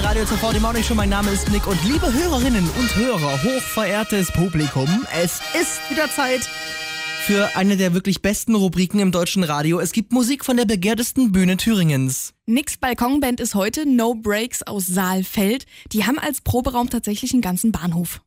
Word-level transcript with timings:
Radio 0.00 0.24
zur 0.24 0.38
VD 0.38 0.60
Morning 0.60 0.82
Show. 0.82 0.94
Mein 0.94 1.10
Name 1.10 1.30
ist 1.30 1.50
Nick 1.50 1.66
und 1.66 1.82
liebe 1.84 2.12
Hörerinnen 2.12 2.68
und 2.78 2.96
Hörer, 2.96 3.42
hochverehrtes 3.42 4.32
Publikum, 4.32 4.88
es 5.22 5.40
ist 5.60 5.90
wieder 5.90 6.10
Zeit 6.10 6.48
für 7.22 7.54
eine 7.56 7.76
der 7.76 7.94
wirklich 7.94 8.20
besten 8.22 8.54
Rubriken 8.54 8.98
im 8.98 9.12
deutschen 9.12 9.44
Radio. 9.44 9.78
Es 9.78 9.92
gibt 9.92 10.12
Musik 10.12 10.44
von 10.44 10.56
der 10.56 10.64
begehrtesten 10.64 11.30
Bühne 11.30 11.56
Thüringens. 11.56 12.34
Nix 12.46 12.76
Balkonband 12.76 13.38
ist 13.40 13.54
heute 13.54 13.86
No 13.86 14.14
Breaks 14.14 14.62
aus 14.62 14.86
Saalfeld. 14.86 15.66
Die 15.92 16.04
haben 16.04 16.18
als 16.18 16.40
Proberaum 16.40 16.90
tatsächlich 16.90 17.32
einen 17.32 17.42
ganzen 17.42 17.70
Bahnhof. 17.70 18.22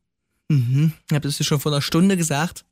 Mhm, 0.48 0.92
ich 1.10 1.14
habe 1.14 1.28
das 1.28 1.44
schon 1.44 1.60
vor 1.60 1.72
einer 1.72 1.82
Stunde 1.82 2.16
gesagt. 2.16 2.64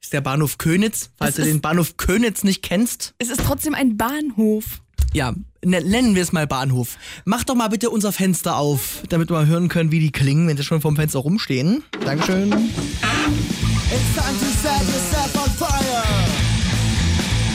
Ist 0.00 0.12
der 0.12 0.20
Bahnhof 0.20 0.58
Könitz, 0.58 1.10
falls 1.16 1.38
Es 1.38 1.44
du 1.44 1.50
den 1.50 1.60
Bahnhof 1.60 1.96
Könitz 1.96 2.44
nicht 2.44 2.62
kennst. 2.62 3.14
Es 3.18 3.28
ist 3.28 3.42
trotzdem 3.44 3.74
ein 3.74 3.96
Bahnhof. 3.96 4.80
Ja, 5.14 5.32
ne- 5.64 5.82
nennen 5.82 6.14
wir 6.14 6.22
es 6.22 6.32
mal 6.32 6.46
Bahnhof. 6.46 6.96
Mach 7.24 7.44
doch 7.44 7.54
mal 7.54 7.68
bitte 7.68 7.90
unser 7.90 8.12
Fenster 8.12 8.56
auf, 8.56 9.02
damit 9.08 9.30
wir 9.30 9.36
mal 9.36 9.46
hören 9.46 9.68
können, 9.68 9.90
wie 9.90 10.00
die 10.00 10.12
klingen, 10.12 10.48
wenn 10.48 10.56
sie 10.56 10.62
schon 10.64 10.80
vorm 10.80 10.96
Fenster 10.96 11.20
rumstehen. 11.20 11.82
Dankeschön. 12.04 12.50
It's 12.52 14.14
time 14.14 14.38
to 14.38 14.46
set 14.62 14.82
yourself 14.86 15.34
on 15.34 15.50
fire. 15.56 16.04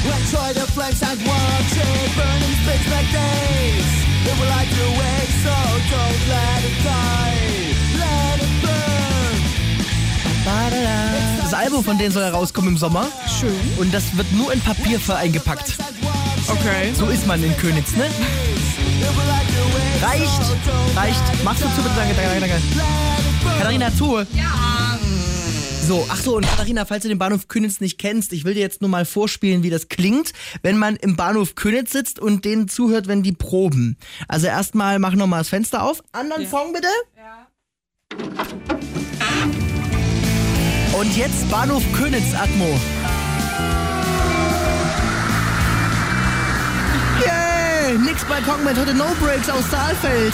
Enjoy 0.06 0.54
the 0.54 0.72
flames 0.74 1.02
and 1.04 1.20
watch 1.26 1.78
it 1.78 2.16
burning 2.16 2.56
space 2.64 2.88
like 2.92 3.10
days. 3.12 3.86
It 4.26 4.40
will 4.40 4.50
light 4.50 4.72
your 4.72 4.92
way, 4.98 5.28
so 5.44 5.54
don't 5.94 6.28
let 6.30 6.64
it 6.66 6.78
die. 6.84 7.76
Let 8.00 8.42
it 8.42 8.54
burn. 8.64 9.38
Das 11.42 11.54
Album 11.54 11.84
von 11.84 11.98
denen 11.98 12.12
soll 12.12 12.24
herauskommen 12.24 12.72
im 12.72 12.78
Sommer. 12.78 13.08
Schön. 13.40 13.54
Und 13.78 13.94
das 13.94 14.16
wird 14.18 14.32
nur 14.34 14.52
in 14.52 14.60
Papier 14.60 15.00
eingepackt. 15.16 15.78
Okay. 16.64 16.94
So 16.96 17.08
ist 17.08 17.28
man 17.28 17.44
in 17.44 17.56
Könitz, 17.58 17.94
ne? 17.98 18.06
Reicht, 20.02 20.42
reicht. 20.96 21.44
Machst 21.44 21.62
du 21.62 21.68
zu 21.68 21.84
bitte, 21.84 21.94
danke, 21.94 22.16
danke, 22.16 22.40
danke. 22.40 22.56
Katharina, 23.58 23.94
zu. 23.94 24.20
Ja. 24.34 24.98
So, 25.86 26.08
ach 26.10 26.22
so, 26.22 26.38
und 26.38 26.46
Katharina, 26.46 26.86
falls 26.86 27.04
du 27.04 27.10
den 27.10 27.18
Bahnhof 27.18 27.50
Könitz 27.50 27.82
nicht 27.82 28.00
kennst, 28.00 28.32
ich 28.32 28.46
will 28.46 28.54
dir 28.54 28.62
jetzt 28.62 28.80
nur 28.80 28.90
mal 28.90 29.04
vorspielen, 29.04 29.64
wie 29.64 29.70
das 29.70 29.90
klingt, 29.90 30.32
wenn 30.62 30.78
man 30.78 30.96
im 30.96 31.18
Bahnhof 31.18 31.56
Könitz 31.56 31.92
sitzt 31.92 32.18
und 32.22 32.46
denen 32.46 32.70
zuhört, 32.70 33.08
wenn 33.08 33.24
die 33.24 33.34
proben. 33.34 33.98
Also 34.30 34.48
erstmal 34.48 35.00
mach 35.00 35.16
nochmal 35.16 35.42
das 35.42 35.50
Fenster 35.50 35.84
auf. 35.84 36.02
Anderen 36.14 36.48
Song 36.48 36.72
bitte. 36.72 36.88
Ja. 37.18 37.48
Und 40.98 41.18
jetzt 41.18 41.52
Bahnhof 41.52 41.84
Könitz, 41.92 42.34
Atmo. 42.34 42.80
Yay! 48.14 48.20
Nix 48.20 48.26
Balkon 48.26 48.64
mit 48.64 48.78
heute 48.78 48.94
No 48.94 49.06
Breaks 49.20 49.50
aus 49.50 49.64
Saalfeld. 49.72 50.34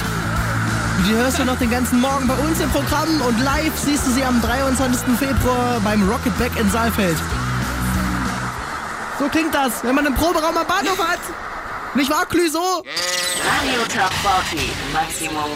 Die 1.08 1.14
hörst 1.14 1.40
du 1.40 1.46
noch 1.46 1.58
den 1.58 1.70
ganzen 1.70 2.02
Morgen 2.02 2.28
bei 2.28 2.34
uns 2.36 2.60
im 2.60 2.70
Programm 2.72 3.22
und 3.22 3.40
live 3.40 3.72
siehst 3.78 4.06
du 4.06 4.12
sie 4.12 4.24
am 4.24 4.42
23. 4.42 5.18
Februar 5.18 5.80
beim 5.80 6.08
Rocket 6.10 6.38
Back 6.38 6.52
in 6.60 6.70
Saalfeld. 6.70 7.18
So 9.18 9.30
klingt 9.30 9.54
das, 9.56 9.84
wenn 9.84 9.96
man 9.96 10.06
einen 10.06 10.16
Proberaum 10.16 10.58
am 10.58 10.68
Bahnhof 10.68 11.00
hat. 11.00 11.20
Nicht 11.96 12.10
wahr, 12.10 12.26
Clüso? 12.26 12.60
Radio 12.60 13.82
Top 13.84 14.14
40 14.52 14.72
Maximum 14.94 15.50